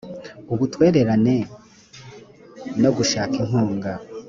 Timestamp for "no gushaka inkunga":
2.81-3.91